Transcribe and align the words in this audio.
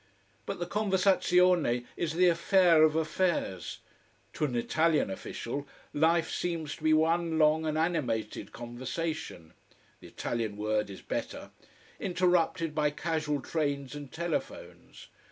But 0.47 0.57
the 0.57 0.65
conversazione 0.65 1.85
is 1.95 2.13
the 2.13 2.25
affair 2.27 2.81
of 2.81 2.95
affairs. 2.95 3.81
To 4.33 4.45
an 4.45 4.55
Italian 4.55 5.11
official, 5.11 5.67
life 5.93 6.31
seems 6.31 6.75
to 6.75 6.83
be 6.83 6.91
one 6.91 7.37
long 7.37 7.67
and 7.67 7.77
animated 7.77 8.51
conversation 8.51 9.53
the 9.99 10.07
Italian 10.07 10.57
word 10.57 10.89
is 10.89 11.03
better 11.03 11.51
interrupted 11.99 12.73
by 12.73 12.89
casual 12.89 13.41
trains 13.43 13.93
and 13.93 14.11
telephones. 14.11 15.05